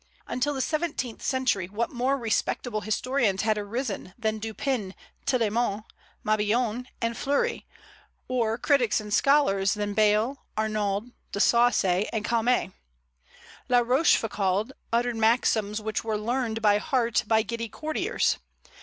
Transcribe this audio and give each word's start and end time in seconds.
Until 0.25 0.55
the 0.55 0.61
seventeenth 0.61 1.21
century, 1.21 1.67
what 1.67 1.91
more 1.91 2.17
respectable 2.17 2.81
historians 2.81 3.43
had 3.43 3.55
arisen 3.59 4.15
than 4.17 4.39
Dupin, 4.39 4.95
Tillemont, 5.27 5.83
Mabillon, 6.25 6.87
and 6.99 7.15
Fleury; 7.15 7.67
or 8.27 8.57
critics 8.57 8.99
and 8.99 9.13
scholars 9.13 9.75
than 9.75 9.93
Bayle, 9.93 10.43
Arnauld, 10.57 11.11
De 11.31 11.39
Sacy, 11.39 12.07
and 12.11 12.25
Calmet! 12.25 12.71
La 13.69 13.77
Rochefoucauld 13.77 14.71
uttered 14.91 15.17
maxims 15.17 15.79
which 15.79 16.03
were 16.03 16.17
learned 16.17 16.63
by 16.63 16.79
heart 16.79 17.23
by 17.27 17.43
giddy 17.43 17.69
courtiers. 17.69 18.37